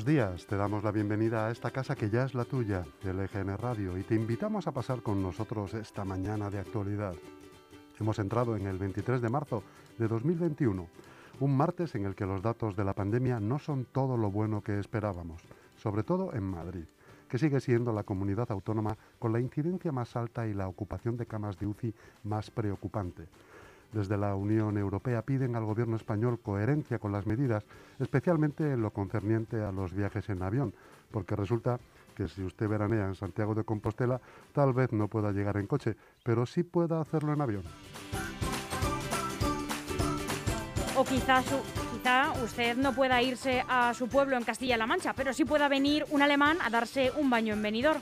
[0.00, 3.20] Buenos días, te damos la bienvenida a esta casa que ya es la tuya, el
[3.20, 7.12] EGN Radio, y te invitamos a pasar con nosotros esta mañana de actualidad.
[8.00, 9.62] Hemos entrado en el 23 de marzo
[9.98, 10.86] de 2021,
[11.40, 14.62] un martes en el que los datos de la pandemia no son todo lo bueno
[14.62, 15.42] que esperábamos,
[15.76, 16.86] sobre todo en Madrid,
[17.28, 21.26] que sigue siendo la comunidad autónoma con la incidencia más alta y la ocupación de
[21.26, 23.28] camas de UCI más preocupante.
[23.92, 27.64] Desde la Unión Europea piden al gobierno español coherencia con las medidas,
[27.98, 30.74] especialmente en lo concerniente a los viajes en avión,
[31.10, 31.80] porque resulta
[32.14, 34.20] que si usted veranea en Santiago de Compostela,
[34.52, 37.62] tal vez no pueda llegar en coche, pero sí pueda hacerlo en avión.
[40.96, 41.46] O quizás
[41.92, 46.04] quizá usted no pueda irse a su pueblo en Castilla-La Mancha, pero sí pueda venir
[46.10, 48.00] un alemán a darse un baño en Benidorm.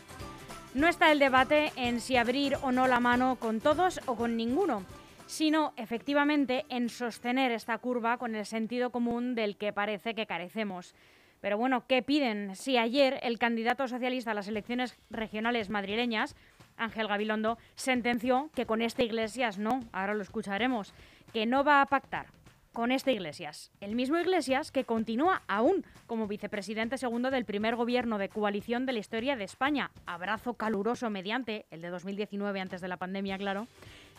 [0.75, 4.37] No está el debate en si abrir o no la mano con todos o con
[4.37, 4.83] ninguno
[5.29, 10.95] sino efectivamente en sostener esta curva con el sentido común del que parece que carecemos.
[11.43, 12.57] Pero bueno, ¿qué piden?
[12.57, 16.35] Si ayer el candidato socialista a las elecciones regionales madrileñas,
[16.79, 20.95] Ángel Gabilondo, sentenció que con este Iglesias no, ahora lo escucharemos,
[21.35, 22.27] que no va a pactar
[22.73, 23.71] con este Iglesias.
[23.81, 28.93] El mismo Iglesias que continúa aún como vicepresidente segundo del primer gobierno de coalición de
[28.93, 29.91] la historia de España.
[30.07, 33.67] Abrazo caluroso mediante, el de 2019 antes de la pandemia, claro,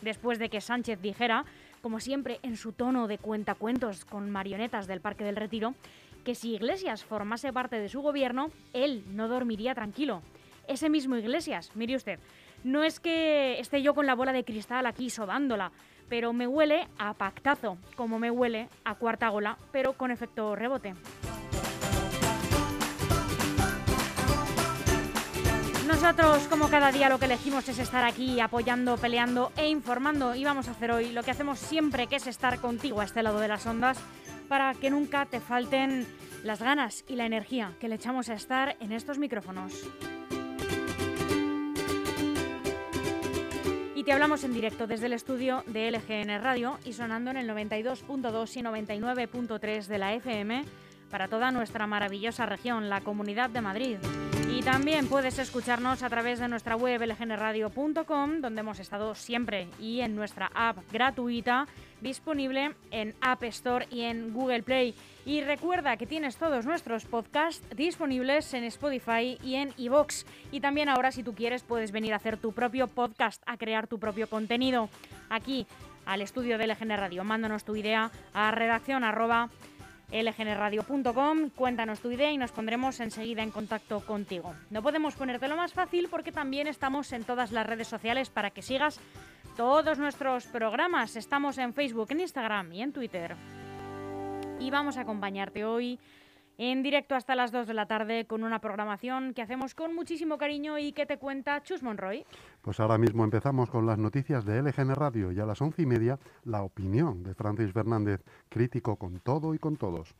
[0.02, 1.44] después de que Sánchez dijera,
[1.80, 5.74] como siempre en su tono de cuentacuentos con marionetas del Parque del Retiro,
[6.24, 10.22] que si Iglesias formase parte de su gobierno, él no dormiría tranquilo.
[10.68, 12.20] Ese mismo Iglesias, mire usted,
[12.62, 15.72] no es que esté yo con la bola de cristal aquí sobándola,
[16.10, 20.94] pero me huele a pactazo, como me huele a cuarta gola, pero con efecto rebote.
[25.86, 30.34] Nosotros, como cada día, lo que elegimos es estar aquí apoyando, peleando e informando.
[30.34, 33.22] Y vamos a hacer hoy lo que hacemos siempre, que es estar contigo a este
[33.22, 33.98] lado de las ondas,
[34.48, 36.06] para que nunca te falten
[36.44, 39.84] las ganas y la energía que le echamos a estar en estos micrófonos.
[44.00, 47.46] Y te hablamos en directo desde el estudio de LGN Radio y sonando en el
[47.50, 50.64] 92.2 y 99.3 de la FM
[51.10, 53.98] para toda nuestra maravillosa región, la Comunidad de Madrid.
[54.50, 60.00] Y también puedes escucharnos a través de nuestra web lgnradio.com, donde hemos estado siempre, y
[60.00, 61.66] en nuestra app gratuita
[62.00, 64.94] disponible en App Store y en Google Play.
[65.24, 70.24] Y recuerda que tienes todos nuestros podcasts disponibles en Spotify y en iVoox.
[70.50, 73.86] Y también ahora, si tú quieres, puedes venir a hacer tu propio podcast, a crear
[73.86, 74.88] tu propio contenido
[75.28, 75.66] aquí
[76.06, 77.22] al estudio de LGN Radio.
[77.22, 79.48] Mándanos tu idea a redacción arroba
[80.12, 84.54] lgnradio.com, cuéntanos tu idea y nos pondremos enseguida en contacto contigo.
[84.70, 88.62] No podemos ponértelo más fácil porque también estamos en todas las redes sociales para que
[88.62, 89.00] sigas
[89.56, 91.16] todos nuestros programas.
[91.16, 93.36] Estamos en Facebook, en Instagram y en Twitter.
[94.58, 95.98] Y vamos a acompañarte hoy
[96.62, 100.36] en directo hasta las 2 de la tarde con una programación que hacemos con muchísimo
[100.36, 102.26] cariño y que te cuenta Chus Monroy.
[102.60, 105.86] Pues ahora mismo empezamos con las noticias de LGN Radio y a las once y
[105.86, 110.14] media la opinión de Francis Fernández, crítico con todo y con todos.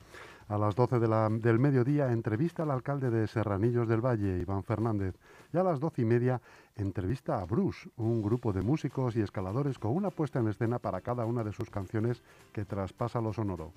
[0.48, 4.64] A las 12 de la, del mediodía entrevista al alcalde de Serranillos del Valle, Iván
[4.64, 5.16] Fernández.
[5.52, 6.40] Y a las doce y media
[6.74, 11.02] entrevista a Bruce, un grupo de músicos y escaladores con una puesta en escena para
[11.02, 12.22] cada una de sus canciones
[12.54, 13.74] que traspasa lo sonoro.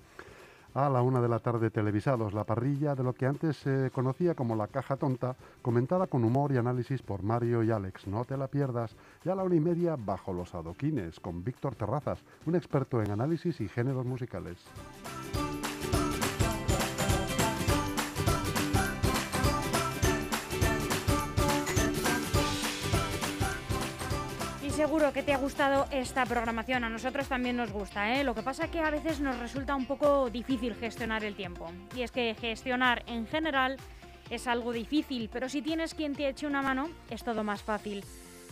[0.73, 4.35] A la una de la tarde televisados, la parrilla de lo que antes se conocía
[4.35, 8.07] como la caja tonta, comentada con humor y análisis por Mario y Alex.
[8.07, 8.95] No te la pierdas.
[9.23, 13.11] Y a la una y media, bajo los adoquines, con Víctor Terrazas, un experto en
[13.11, 14.57] análisis y géneros musicales.
[24.73, 26.83] Seguro que te ha gustado esta programación.
[26.83, 28.23] A nosotros también nos gusta, ¿eh?
[28.23, 31.71] Lo que pasa es que a veces nos resulta un poco difícil gestionar el tiempo.
[31.95, 33.77] Y es que gestionar en general
[34.31, 38.03] es algo difícil, pero si tienes quien te eche una mano, es todo más fácil.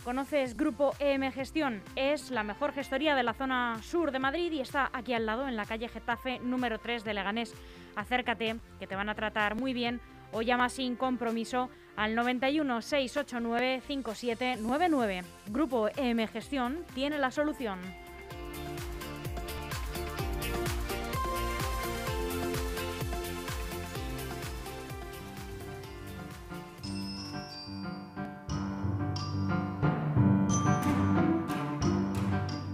[0.04, 1.82] ¿Conoces Grupo EM Gestión?
[1.96, 5.48] Es la mejor gestoría de la zona sur de Madrid y está aquí al lado,
[5.48, 7.52] en la calle Getafe número 3 de Leganés.
[7.96, 13.82] Acércate, que te van a tratar muy bien o llama sin compromiso al 91 689
[13.86, 15.24] 5799.
[15.48, 17.78] Grupo EM Gestión tiene la solución.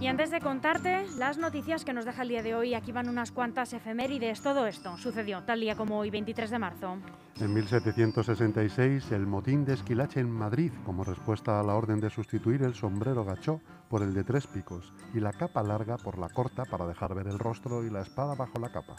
[0.09, 3.31] Antes de contarte las noticias que nos deja el día de hoy, aquí van unas
[3.31, 4.41] cuantas efemérides.
[4.41, 6.97] Todo esto sucedió tal día como hoy, 23 de marzo.
[7.39, 12.63] En 1766, el motín de Esquilache en Madrid, como respuesta a la orden de sustituir
[12.63, 13.61] el sombrero gachó
[13.91, 17.27] por el de tres picos y la capa larga por la corta para dejar ver
[17.29, 18.97] el rostro y la espada bajo la capa.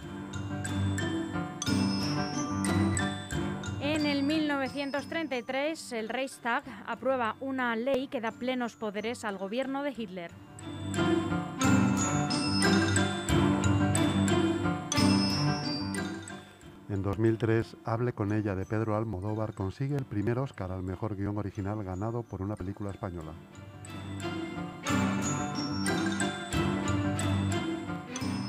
[3.82, 9.94] En el 1933, el Reichstag aprueba una ley que da plenos poderes al gobierno de
[9.98, 10.32] Hitler.
[16.90, 21.38] En 2003, Hable con ella de Pedro Almodóvar consigue el primer Oscar al mejor guion
[21.38, 23.32] original ganado por una película española.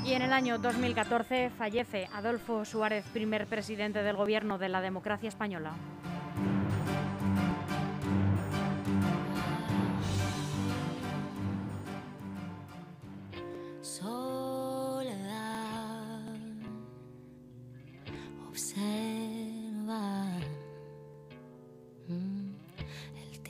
[0.03, 5.29] Y en el año 2014 fallece Adolfo Suárez, primer presidente del gobierno de la democracia
[5.29, 5.71] española.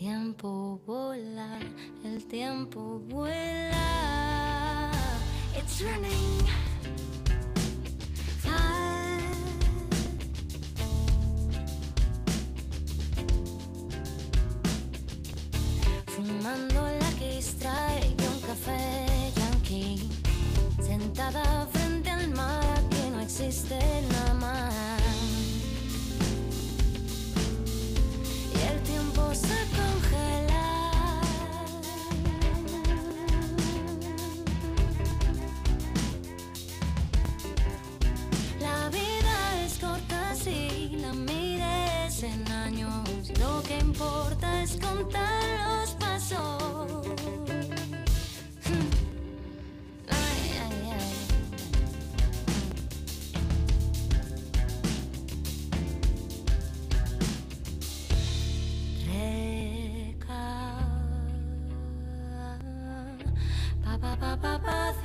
[0.01, 1.59] tiempo vola,
[2.03, 3.71] el tiempo vuela.
[5.56, 7.21] It's running.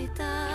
[0.07, 0.46] した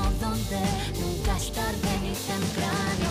[0.00, 0.60] destino donde
[1.00, 3.09] nunca es tarde ni temprano.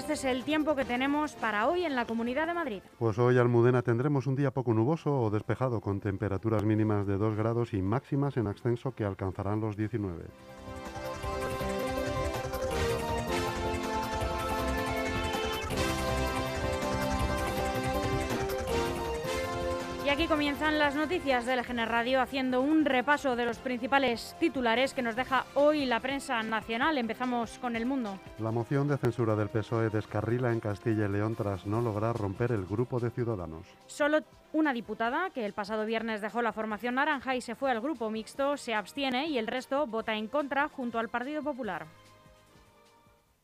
[0.00, 2.82] Este es el tiempo que tenemos para hoy en la Comunidad de Madrid.
[2.98, 7.36] Pues hoy Almudena tendremos un día poco nuboso o despejado con temperaturas mínimas de 2
[7.36, 10.24] grados y máximas en ascenso que alcanzarán los 19.
[20.30, 25.16] Comienzan las noticias del GN Radio haciendo un repaso de los principales titulares que nos
[25.16, 26.98] deja hoy la prensa nacional.
[26.98, 28.16] Empezamos con el mundo.
[28.38, 32.52] La moción de censura del PSOE descarrila en Castilla y León tras no lograr romper
[32.52, 33.66] el grupo de ciudadanos.
[33.86, 34.20] Solo
[34.52, 38.08] una diputada, que el pasado viernes dejó la formación naranja y se fue al grupo
[38.08, 41.86] mixto, se abstiene y el resto vota en contra junto al Partido Popular.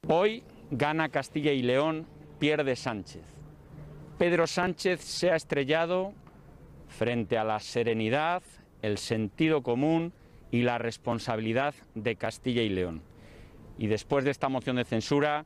[0.07, 2.07] Hoy gana Castilla y León,
[2.39, 3.25] pierde Sánchez.
[4.19, 6.15] Pedro Sánchez se ha estrellado
[6.97, 8.43] frente a la serenidad,
[8.83, 10.13] el sentido común
[10.51, 13.03] y la responsabilidad de Castilla y León.
[13.79, 15.45] Y después de esta moción de censura,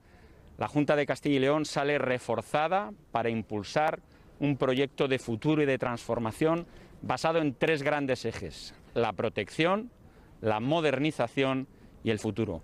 [0.59, 4.01] la Junta de Castilla y León sale reforzada para impulsar
[4.39, 6.67] un proyecto de futuro y de transformación
[7.03, 9.91] basado en tres grandes ejes, la protección,
[10.41, 11.67] la modernización
[12.05, 12.63] y el futuro.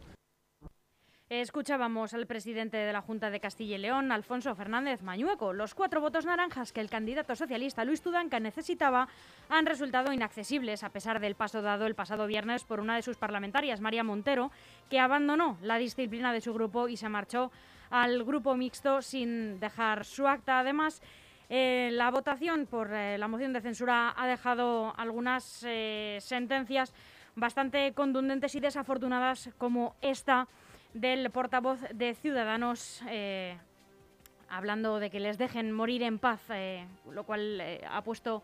[1.28, 5.52] Escuchábamos al presidente de la Junta de Castilla y León, Alfonso Fernández Mañueco.
[5.52, 9.08] Los cuatro votos naranjas que el candidato socialista Luis Tudanca necesitaba
[9.48, 13.16] han resultado inaccesibles, a pesar del paso dado el pasado viernes por una de sus
[13.16, 14.52] parlamentarias, María Montero,
[14.88, 17.50] que abandonó la disciplina de su grupo y se marchó
[17.90, 20.60] al grupo mixto sin dejar su acta.
[20.60, 21.02] Además,
[21.48, 26.94] eh, la votación por eh, la moción de censura ha dejado algunas eh, sentencias
[27.34, 30.46] bastante contundentes y desafortunadas como esta
[30.96, 33.56] del portavoz de Ciudadanos eh,
[34.48, 38.42] hablando de que les dejen morir en paz, eh, lo cual eh, ha puesto,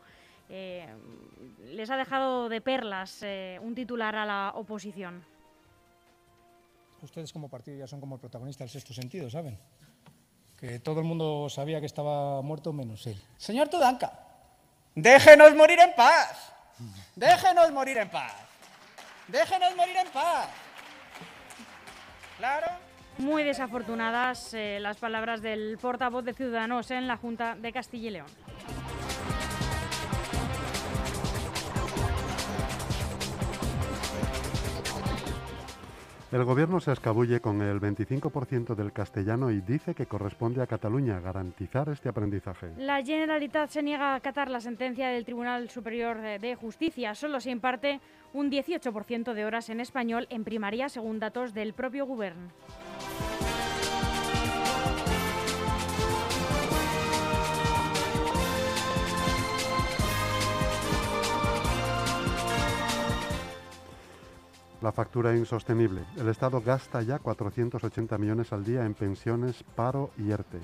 [0.49, 3.25] les ha dejado de perlas
[3.63, 5.25] un titular a la oposición.
[7.01, 9.59] Ustedes como partido ya son como el protagonista del sexto sentido, ¿saben?
[10.61, 13.19] Que todo el mundo sabía que estaba muerto menos él.
[13.39, 14.13] Señor Tudanca,
[14.95, 16.53] déjenos morir en paz.
[17.17, 18.35] Déjenos morir en paz.
[19.29, 20.51] Déjenos morir en paz.
[23.19, 28.13] Muy desafortunadas eh, las palabras del portavoz de Ciudadanos en la Junta de Castilla y
[28.13, 28.27] León.
[36.33, 41.21] El gobierno se escabulle con el 25% del castellano y dice que corresponde a Cataluña
[41.21, 42.73] garantizar este aprendizaje.
[42.79, 47.15] La Generalitat se niega a acatar la sentencia del Tribunal Superior de Justicia.
[47.15, 48.01] Solo se imparte
[48.33, 52.49] un 18% de horas en español en primaria, según datos del propio Gobierno.
[64.83, 66.03] La factura insostenible.
[66.17, 70.59] El Estado gasta ya 480 millones al día en pensiones, paro y ERTE.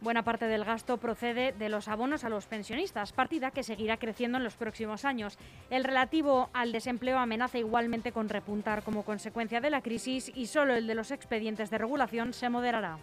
[0.00, 4.38] Buena parte del gasto procede de los abonos a los pensionistas, partida que seguirá creciendo
[4.38, 5.38] en los próximos años.
[5.70, 10.74] El relativo al desempleo amenaza igualmente con repuntar como consecuencia de la crisis y solo
[10.74, 12.98] el de los expedientes de regulación se moderará.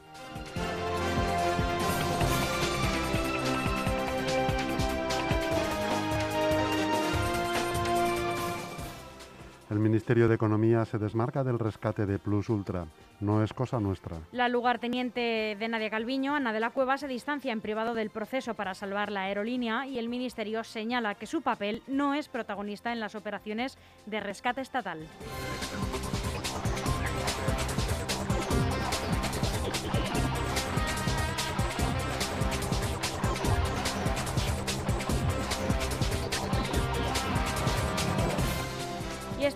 [9.71, 12.87] El Ministerio de Economía se desmarca del rescate de Plus Ultra.
[13.21, 14.17] No es cosa nuestra.
[14.33, 18.53] La lugarteniente de Nadia Calviño, Ana de la Cueva, se distancia en privado del proceso
[18.53, 22.99] para salvar la aerolínea y el Ministerio señala que su papel no es protagonista en
[22.99, 25.07] las operaciones de rescate estatal.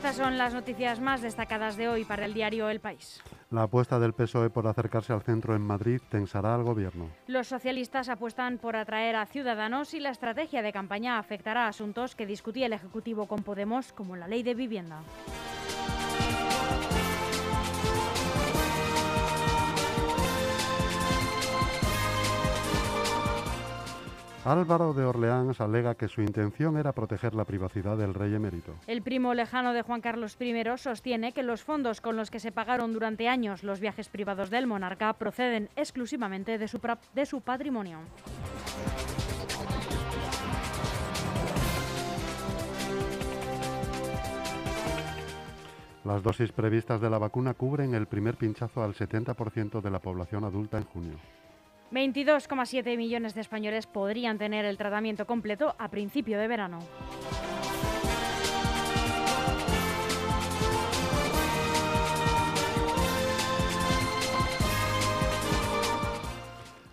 [0.06, 3.24] Estas son las noticias más destacadas de hoy para el diario El País.
[3.50, 7.10] La apuesta del PSOE por acercarse al centro en Madrid tensará al gobierno.
[7.26, 12.16] Los socialistas apuestan por atraer a ciudadanos y la estrategia de campaña afectará a asuntos
[12.16, 15.02] que discutía el Ejecutivo con Podemos, como la ley de vivienda.
[24.46, 28.76] Álvaro de Orleans alega que su intención era proteger la privacidad del rey emérito.
[28.86, 32.52] El primo lejano de Juan Carlos I sostiene que los fondos con los que se
[32.52, 36.80] pagaron durante años los viajes privados del monarca proceden exclusivamente de su,
[37.16, 37.98] de su patrimonio.
[46.04, 50.44] Las dosis previstas de la vacuna cubren el primer pinchazo al 70% de la población
[50.44, 51.16] adulta en junio.
[51.92, 56.80] 22,7 millones de españoles podrían tener el tratamiento completo a principio de verano.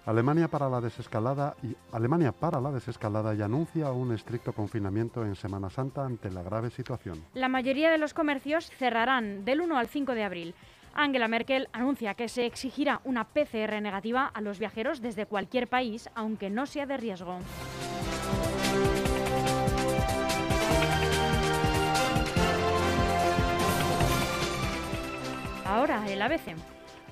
[0.05, 5.37] Alemania para la desescalada y Alemania para la desescalada y anuncia un estricto confinamiento en
[5.37, 7.25] Semana Santa ante la grave situación.
[7.35, 10.55] La mayoría de los comercios cerrarán del 1 al 5 de abril.
[10.95, 16.09] Angela Merkel anuncia que se exigirá una PCR negativa a los viajeros desde cualquier país,
[16.15, 17.39] aunque no sea de riesgo.
[25.65, 26.55] Ahora el ABC.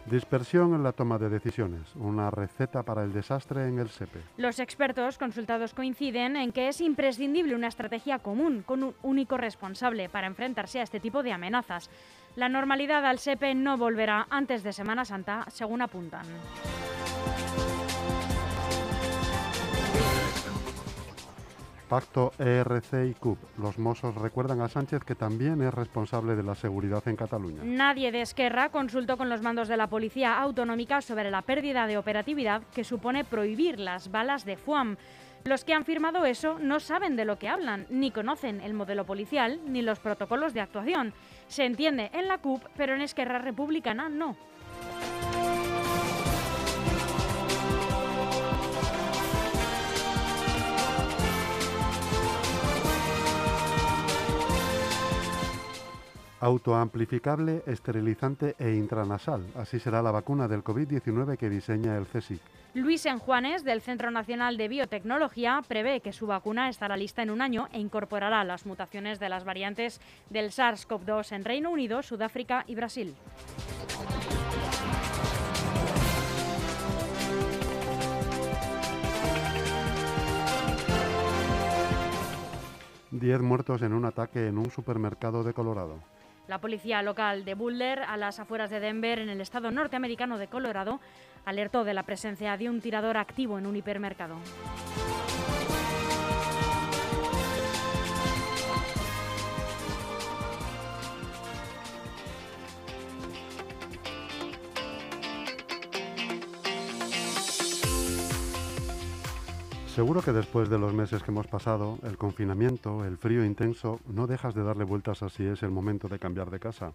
[0.07, 4.21] Dispersión en la toma de decisiones, una receta para el desastre en el SEPE.
[4.39, 10.09] Los expertos consultados coinciden en que es imprescindible una estrategia común con un único responsable
[10.09, 11.91] para enfrentarse a este tipo de amenazas.
[12.37, 16.25] La normalidad al SEPE no volverá antes de Semana Santa, según apuntan.
[21.89, 23.37] Pacto ERC y CUP.
[23.59, 27.63] Los Mossos recuerdan a Sánchez que también es responsable de la seguridad en Cataluña.
[27.65, 31.99] Nadie de Esquerra consultó con los mandos de la Policía Autonómica sobre la pérdida de
[31.99, 34.99] operatividad que supone prohibir las balas de FUAM.
[35.43, 39.05] Los que han firmado eso no saben de lo que hablan, ni conocen el modelo
[39.05, 41.13] policial ni los protocolos de actuación.
[41.51, 44.37] Se entiende en la CUP, pero en Esquerra Republicana no.
[56.39, 59.45] Autoamplificable, esterilizante e intranasal.
[59.57, 62.41] Así será la vacuna del COVID-19 que diseña el CSIC.
[62.73, 67.43] Luis Enjuanes, del Centro Nacional de Biotecnología, prevé que su vacuna estará lista en un
[67.43, 72.77] año e incorporará las mutaciones de las variantes del SARS-CoV-2 en Reino Unido, Sudáfrica y
[72.77, 73.17] Brasil.
[83.11, 85.99] Diez muertos en un ataque en un supermercado de Colorado.
[86.47, 90.49] La policía local de Boulder, a las afueras de Denver, en el estado norteamericano de
[90.49, 90.99] Colorado,
[91.45, 94.37] alertó de la presencia de un tirador activo en un hipermercado.
[110.01, 114.27] Seguro que después de los meses que hemos pasado, el confinamiento, el frío intenso, no
[114.27, 116.93] dejas de darle vueltas a si es el momento de cambiar de casa.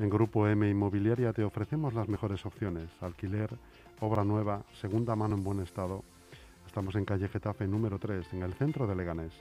[0.00, 2.88] En Grupo M Inmobiliaria te ofrecemos las mejores opciones.
[3.02, 3.50] Alquiler,
[4.00, 6.02] obra nueva, segunda mano en buen estado.
[6.66, 9.32] Estamos en calle Getafe número 3, en el centro de Leganés.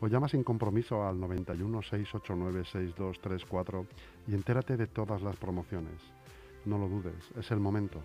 [0.00, 3.86] O llama sin compromiso al 91 689 6234
[4.28, 6.00] y entérate de todas las promociones.
[6.64, 8.00] No lo dudes, es el momento.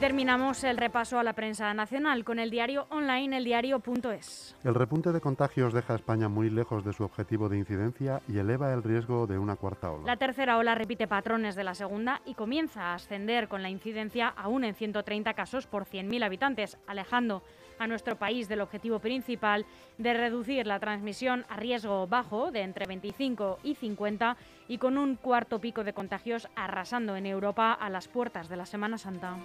[0.00, 4.56] Terminamos el repaso a la prensa nacional con el diario online eldiario.es.
[4.64, 8.38] El repunte de contagios deja a España muy lejos de su objetivo de incidencia y
[8.38, 10.06] eleva el riesgo de una cuarta ola.
[10.06, 14.28] La tercera ola repite patrones de la segunda y comienza a ascender con la incidencia
[14.28, 17.42] aún en 130 casos por 100.000 habitantes, alejando
[17.78, 19.66] a nuestro país del objetivo principal
[19.98, 24.36] de reducir la transmisión a riesgo bajo de entre 25 y 50
[24.70, 28.66] y con un cuarto pico de contagios arrasando en Europa a las puertas de la
[28.66, 29.36] Semana Santa.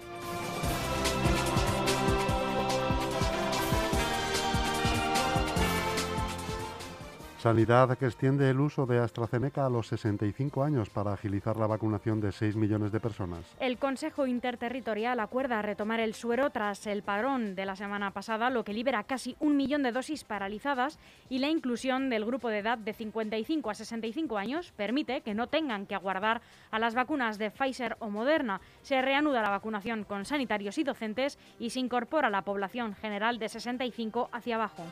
[7.38, 12.20] Sanidad que extiende el uso de AstraZeneca a los 65 años para agilizar la vacunación
[12.20, 13.40] de 6 millones de personas.
[13.60, 18.64] El Consejo Interterritorial acuerda retomar el suero tras el padrón de la semana pasada, lo
[18.64, 22.78] que libera casi un millón de dosis paralizadas y la inclusión del grupo de edad
[22.78, 27.50] de 55 a 65 años permite que no tengan que aguardar a las vacunas de
[27.50, 28.60] Pfizer o Moderna.
[28.80, 33.50] Se reanuda la vacunación con sanitarios y docentes y se incorpora la población general de
[33.50, 34.84] 65 hacia abajo.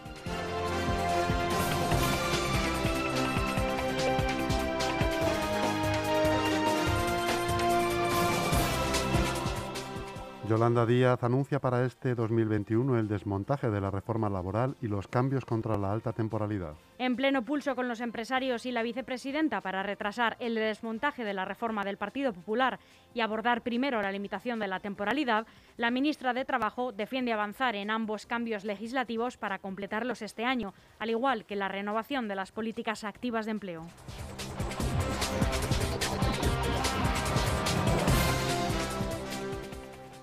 [10.46, 15.46] Yolanda Díaz anuncia para este 2021 el desmontaje de la reforma laboral y los cambios
[15.46, 16.74] contra la alta temporalidad.
[16.98, 21.46] En pleno pulso con los empresarios y la vicepresidenta para retrasar el desmontaje de la
[21.46, 22.78] reforma del Partido Popular
[23.14, 25.46] y abordar primero la limitación de la temporalidad,
[25.78, 31.08] la ministra de Trabajo defiende avanzar en ambos cambios legislativos para completarlos este año, al
[31.08, 33.86] igual que la renovación de las políticas activas de empleo.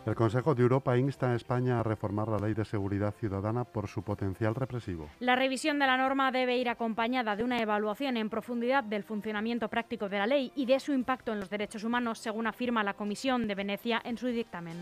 [0.04, 3.88] El Consejo de Europa insta a España a reformar la Ley de Seguridad Ciudadana por
[3.88, 5.08] su potencial represivo.
[5.20, 9.68] La revisión de la norma debe ir acompañada de una evaluación en profundidad del funcionamiento
[9.68, 12.96] práctico de la ley y de su impacto en los derechos humanos, según afirma la
[12.96, 14.78] Comisión de Venecia en su dictamen.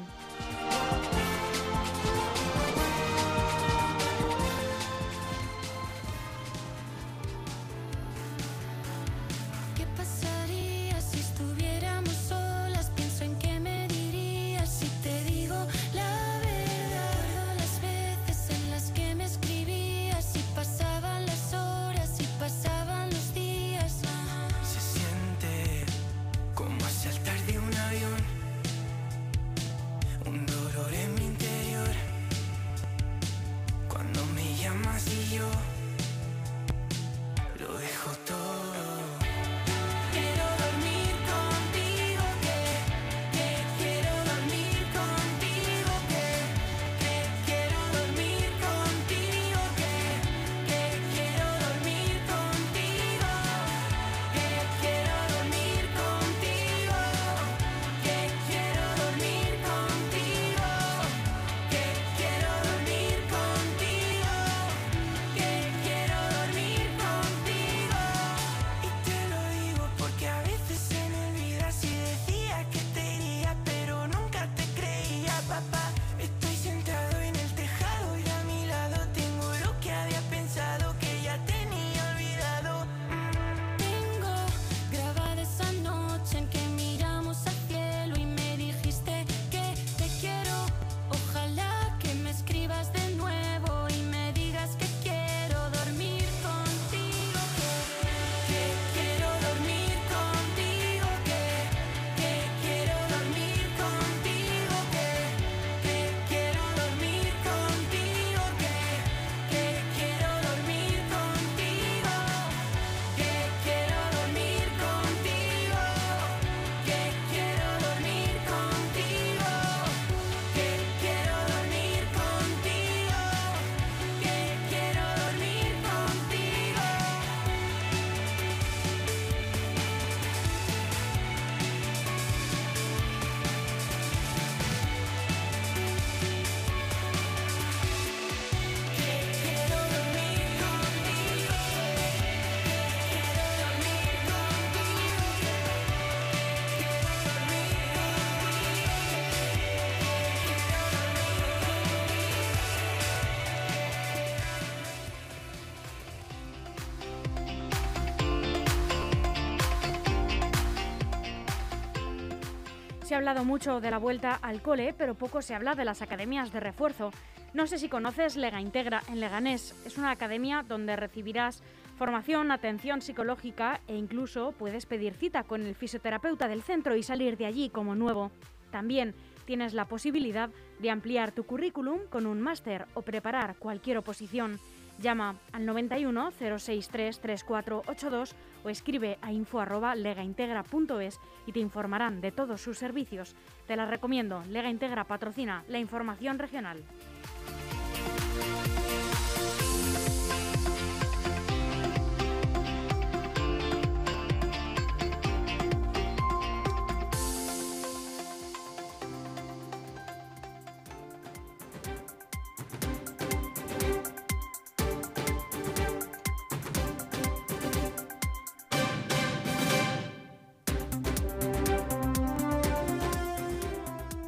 [163.09, 166.03] Se ha hablado mucho de la vuelta al cole, pero poco se habla de las
[166.03, 167.09] academias de refuerzo.
[167.55, 169.73] No sé si conoces Lega Integra en Leganés.
[169.83, 171.63] Es una academia donde recibirás
[171.97, 177.35] formación, atención psicológica e incluso puedes pedir cita con el fisioterapeuta del centro y salir
[177.35, 178.29] de allí como nuevo.
[178.69, 184.59] También tienes la posibilidad de ampliar tu currículum con un máster o preparar cualquier oposición.
[184.99, 192.77] Llama al 91 063 3482 o escribe a info@legaintegra.es y te informarán de todos sus
[192.77, 193.35] servicios.
[193.65, 194.43] Te la recomiendo.
[194.49, 196.83] Lega Integra patrocina la información regional.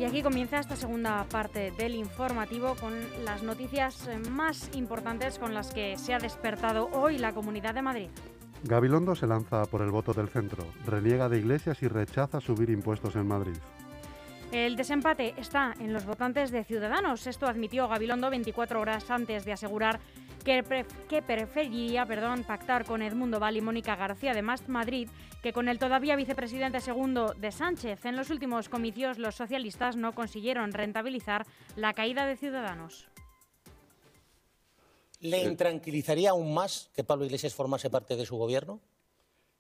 [0.01, 2.91] Y aquí comienza esta segunda parte del informativo con
[3.23, 7.83] las noticias eh, más importantes con las que se ha despertado hoy la Comunidad de
[7.83, 8.09] Madrid.
[8.63, 13.15] Gabilondo se lanza por el voto del centro, reniega de Iglesias y rechaza subir impuestos
[13.15, 13.53] en Madrid.
[14.51, 17.27] El desempate está en los votantes de Ciudadanos.
[17.27, 19.99] Esto admitió Gabilondo 24 horas antes de asegurar
[20.43, 25.09] que, pref- que preferiría perdón, pactar con Edmundo Val y Mónica García de Más Madrid
[25.41, 28.05] que con el todavía vicepresidente segundo de Sánchez.
[28.05, 33.07] En los últimos comicios los socialistas no consiguieron rentabilizar la caída de Ciudadanos.
[35.19, 38.79] ¿Le intranquilizaría aún más que Pablo Iglesias formase parte de su gobierno?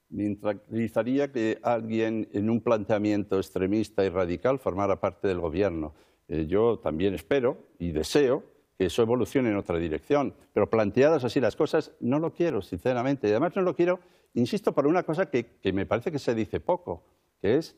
[0.09, 5.93] Me intranquilizaría que alguien en un planteamiento extremista y radical formara parte del gobierno.
[6.27, 8.43] Eh, yo también espero y deseo
[8.85, 13.27] eso evolucione en otra dirección, pero planteadas así las cosas, no lo quiero, sinceramente.
[13.27, 13.99] Y además no lo quiero,
[14.33, 17.03] insisto, por una cosa que, que me parece que se dice poco,
[17.41, 17.75] que es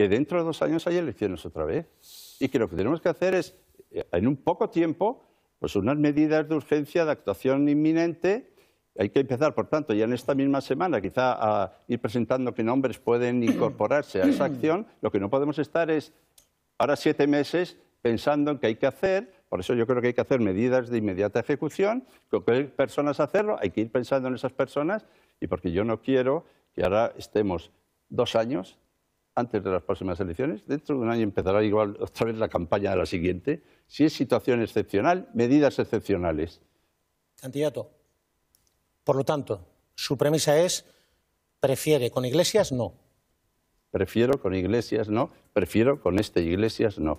[0.00, 1.86] que dentro de dos años hay elecciones otra vez.
[2.40, 3.54] y que lo que tenemos que hacer es,
[3.90, 5.22] eh, en un poco tiempo,
[5.58, 8.54] pues unas medidas de urgencia, de actuación inminente.
[8.98, 12.64] Hay que empezar, por tanto, ya en esta misma semana, quizá a ir presentando qué
[12.64, 14.86] nombres pueden incorporarse a esa acción.
[15.02, 16.14] Lo que no podemos estar es
[16.78, 19.39] ahora siete meses pensando en qué hay que hacer.
[19.50, 22.06] Por eso yo creo que hay que hacer medidas de inmediata ejecución.
[22.30, 23.58] ¿Con qué personas hacerlo?
[23.60, 25.04] Hay que ir pensando en esas personas
[25.40, 27.72] y porque yo no quiero que ahora estemos
[28.08, 28.78] dos años
[29.34, 30.64] antes de las próximas elecciones.
[30.66, 33.62] Dentro de un año empezará igual otra vez la campaña de la siguiente.
[33.88, 36.60] Si es situación excepcional, medidas excepcionales.
[37.34, 37.90] Candidato.
[39.02, 40.86] Por lo tanto, su premisa es,
[41.58, 42.94] prefiere con Iglesias, no.
[43.90, 47.18] Prefiero con Iglesias no, prefiero con este Iglesias no.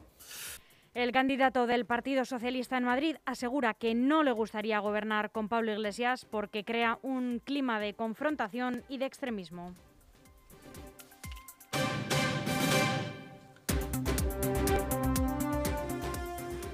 [0.93, 5.71] El candidato del Partido Socialista en Madrid asegura que no le gustaría gobernar con Pablo
[5.71, 9.73] Iglesias porque crea un clima de confrontación y de extremismo.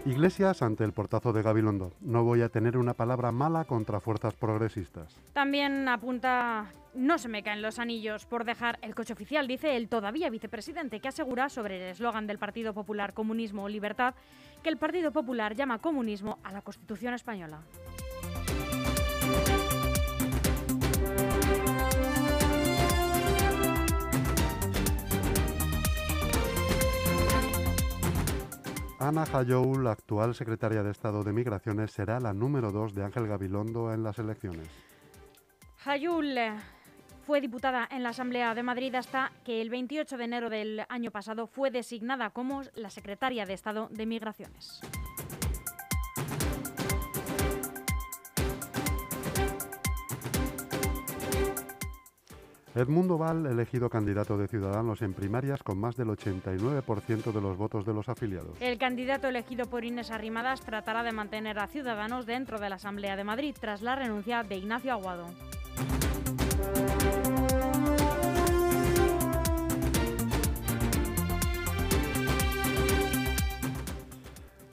[0.08, 1.92] Iglesias ante el portazo de Gabilondo.
[2.00, 5.20] No voy a tener una palabra mala contra fuerzas progresistas.
[5.34, 9.90] También apunta, no se me caen los anillos por dejar el coche oficial, dice el
[9.90, 14.16] todavía vicepresidente, que asegura sobre el eslogan del Partido Popular Comunismo o Libertad
[14.64, 17.60] que el Partido Popular llama comunismo a la Constitución española.
[29.00, 33.28] Ana Jayou, la actual secretaria de Estado de Migraciones, será la número dos de Ángel
[33.28, 34.68] Gabilondo en las elecciones.
[35.86, 36.54] Hayul eh,
[37.22, 41.12] fue diputada en la Asamblea de Madrid hasta que el 28 de enero del año
[41.12, 44.82] pasado fue designada como la secretaria de Estado de Migraciones.
[52.78, 57.88] Edmundo Val, elegido candidato de Ciudadanos en primarias con más del 89% de los votos
[57.88, 58.56] de los afiliados.
[58.60, 63.16] El candidato elegido por Inés Arrimadas tratará de mantener a Ciudadanos dentro de la Asamblea
[63.16, 65.26] de Madrid tras la renuncia de Ignacio Aguado.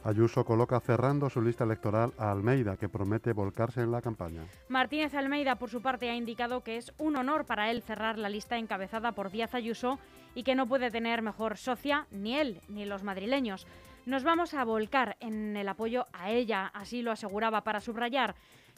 [0.05, 4.43] Ayuso coloca cerrando su lista electoral a Almeida, que promete volcarse en la campaña.
[4.69, 8.29] Martínez Almeida, por su parte, ha indicado que es un honor para él cerrar la
[8.29, 9.99] lista encabezada por Díaz Ayuso
[10.35, 13.67] y que no puede tener mejor socia ni él ni los madrileños.
[14.05, 18.35] Nos vamos a volcar en el apoyo a ella, así lo aseguraba para subrayar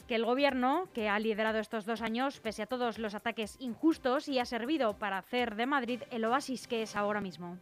[0.07, 4.29] que el gobierno, que ha liderado estos dos años, pese a todos los ataques injustos,
[4.29, 7.57] y ha servido para hacer de Madrid el oasis que es ahora mismo.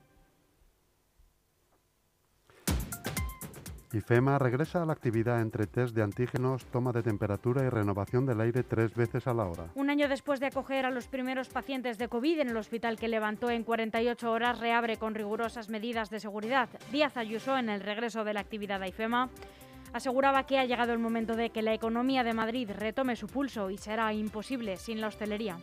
[3.96, 8.42] IFEMA regresa a la actividad entre test de antígenos, toma de temperatura y renovación del
[8.42, 9.68] aire tres veces a la hora.
[9.76, 13.08] Un año después de acoger a los primeros pacientes de COVID en el hospital que
[13.08, 16.68] levantó en 48 horas, reabre con rigurosas medidas de seguridad.
[16.92, 19.30] Díaz Ayuso, en el regreso de la actividad a IFEMA,
[19.94, 23.70] aseguraba que ha llegado el momento de que la economía de Madrid retome su pulso
[23.70, 25.58] y será imposible sin la hostelería.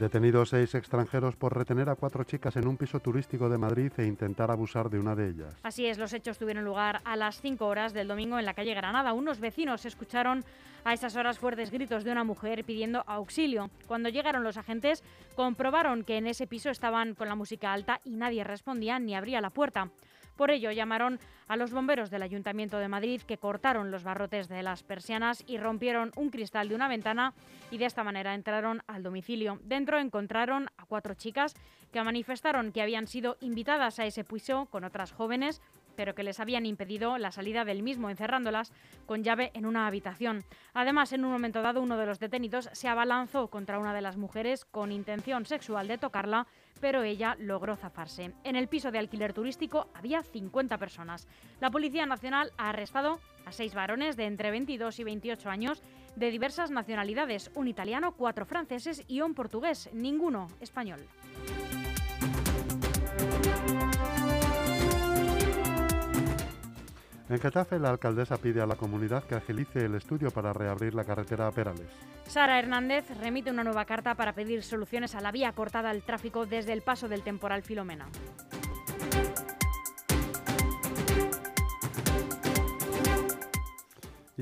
[0.00, 4.06] Detenidos seis extranjeros por retener a cuatro chicas en un piso turístico de Madrid e
[4.06, 5.54] intentar abusar de una de ellas.
[5.62, 8.72] Así es, los hechos tuvieron lugar a las 5 horas del domingo en la calle
[8.72, 9.12] Granada.
[9.12, 10.42] Unos vecinos escucharon
[10.84, 13.68] a esas horas fuertes gritos de una mujer pidiendo auxilio.
[13.86, 15.04] Cuando llegaron los agentes,
[15.36, 19.42] comprobaron que en ese piso estaban con la música alta y nadie respondía ni abría
[19.42, 19.90] la puerta.
[20.40, 24.62] Por ello, llamaron a los bomberos del Ayuntamiento de Madrid que cortaron los barrotes de
[24.62, 27.34] las persianas y rompieron un cristal de una ventana
[27.70, 29.58] y de esta manera entraron al domicilio.
[29.64, 31.52] Dentro encontraron a cuatro chicas
[31.92, 35.60] que manifestaron que habían sido invitadas a ese piso con otras jóvenes
[36.00, 38.72] pero que les habían impedido la salida del mismo, encerrándolas
[39.04, 40.46] con llave en una habitación.
[40.72, 44.16] Además, en un momento dado, uno de los detenidos se abalanzó contra una de las
[44.16, 46.46] mujeres con intención sexual de tocarla,
[46.80, 48.32] pero ella logró zafarse.
[48.44, 51.28] En el piso de alquiler turístico había 50 personas.
[51.60, 55.82] La Policía Nacional ha arrestado a seis varones de entre 22 y 28 años
[56.16, 61.00] de diversas nacionalidades, un italiano, cuatro franceses y un portugués, ninguno español.
[67.30, 71.04] En Getafe, la alcaldesa pide a la comunidad que agilice el estudio para reabrir la
[71.04, 71.86] carretera a Perales.
[72.26, 76.44] Sara Hernández remite una nueva carta para pedir soluciones a la vía cortada al tráfico
[76.44, 78.08] desde el paso del temporal Filomena.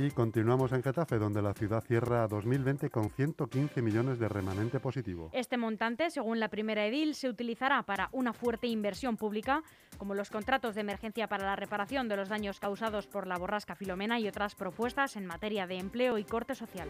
[0.01, 5.29] Y continuamos en Getafe, donde la ciudad cierra 2020 con 115 millones de remanente positivo.
[5.33, 9.65] Este montante, según la primera edil, se utilizará para una fuerte inversión pública,
[9.97, 13.75] como los contratos de emergencia para la reparación de los daños causados por la borrasca
[13.75, 16.89] Filomena y otras propuestas en materia de empleo y corte social.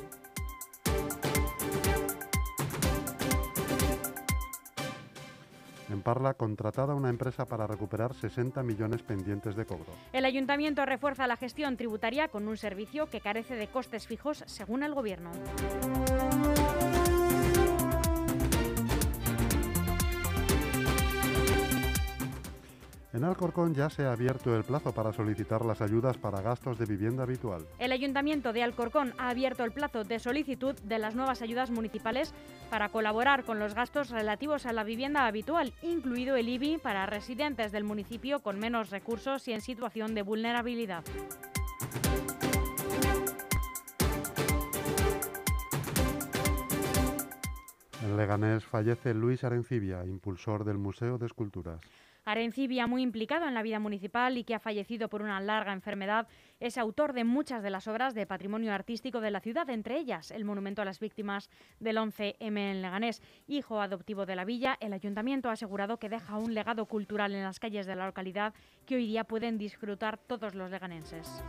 [6.08, 9.92] Parla, contratada una empresa para recuperar 60 millones pendientes de cobro.
[10.14, 14.84] El ayuntamiento refuerza la gestión tributaria con un servicio que carece de costes fijos según
[14.84, 15.30] el gobierno.
[23.14, 26.84] En Alcorcón ya se ha abierto el plazo para solicitar las ayudas para gastos de
[26.84, 27.66] vivienda habitual.
[27.78, 32.34] El Ayuntamiento de Alcorcón ha abierto el plazo de solicitud de las nuevas ayudas municipales
[32.68, 37.72] para colaborar con los gastos relativos a la vivienda habitual, incluido el IBI para residentes
[37.72, 41.02] del municipio con menos recursos y en situación de vulnerabilidad.
[48.02, 51.80] En Leganés fallece Luis Arencibia, impulsor del Museo de Esculturas.
[52.28, 56.28] Arencibia, muy implicado en la vida municipal y que ha fallecido por una larga enfermedad,
[56.60, 60.30] es autor de muchas de las obras de patrimonio artístico de la ciudad, entre ellas
[60.30, 61.48] el Monumento a las Víctimas
[61.80, 63.22] del 11M en Leganés.
[63.46, 67.44] Hijo adoptivo de la villa, el ayuntamiento ha asegurado que deja un legado cultural en
[67.44, 68.52] las calles de la localidad
[68.84, 71.42] que hoy día pueden disfrutar todos los leganenses.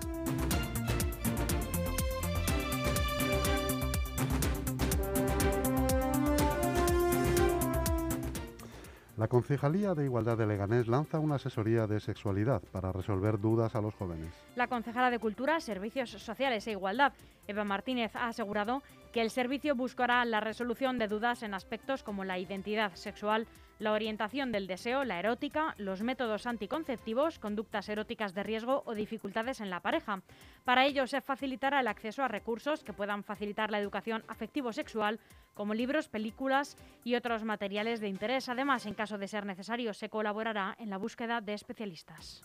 [9.20, 13.82] La Concejalía de Igualdad de Leganés lanza una asesoría de sexualidad para resolver dudas a
[13.82, 14.34] los jóvenes.
[14.56, 17.12] La concejala de Cultura, Servicios Sociales e Igualdad,
[17.46, 22.24] Eva Martínez, ha asegurado que el servicio buscará la resolución de dudas en aspectos como
[22.24, 23.46] la identidad sexual,
[23.80, 29.62] la orientación del deseo, la erótica, los métodos anticonceptivos, conductas eróticas de riesgo o dificultades
[29.62, 30.22] en la pareja.
[30.66, 35.20] Para ello se facilitará el acceso a recursos que puedan facilitar la educación afectivo-sexual,
[35.54, 38.50] como libros, películas y otros materiales de interés.
[38.50, 42.44] Además, en caso de ser necesario, se colaborará en la búsqueda de especialistas.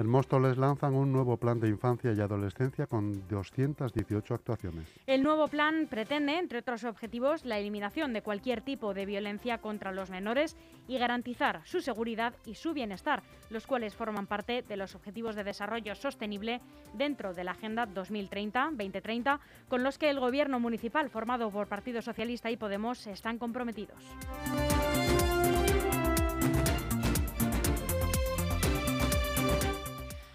[0.00, 4.88] En Móstoles lanzan un nuevo plan de infancia y adolescencia con 218 actuaciones.
[5.06, 9.92] El nuevo plan pretende, entre otros objetivos, la eliminación de cualquier tipo de violencia contra
[9.92, 10.56] los menores
[10.88, 15.44] y garantizar su seguridad y su bienestar, los cuales forman parte de los Objetivos de
[15.44, 16.62] Desarrollo Sostenible
[16.94, 22.50] dentro de la Agenda 2030-2030, con los que el Gobierno municipal, formado por Partido Socialista
[22.50, 24.02] y Podemos, están comprometidos.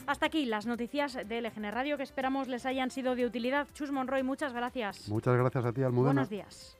[0.08, 3.68] Hasta aquí las noticias de LGN Radio que esperamos les hayan sido de utilidad.
[3.74, 5.10] Chus Monroy, muchas gracias.
[5.10, 6.14] Muchas gracias a ti, Almudena.
[6.14, 6.78] Buenos días.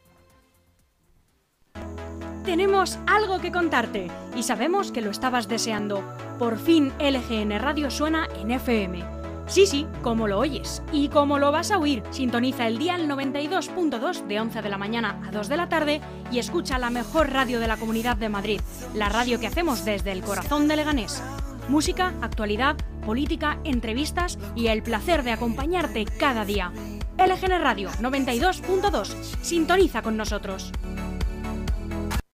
[2.44, 6.04] Tenemos algo que contarte y sabemos que lo estabas deseando.
[6.38, 9.04] Por fin LGN Radio suena en FM.
[9.48, 12.04] Sí, sí, como lo oyes y como lo vas a oír.
[12.12, 16.02] Sintoniza el día al 92.2 de 11 de la mañana a 2 de la tarde
[16.32, 18.62] y escucha la mejor radio de la Comunidad de Madrid,
[18.94, 21.24] la radio que hacemos desde el corazón de Leganés.
[21.68, 22.76] Música, actualidad,
[23.06, 26.72] política, entrevistas y el placer de acompañarte cada día.
[27.18, 29.06] LGN Radio 92.2.
[29.42, 30.72] Sintoniza con nosotros.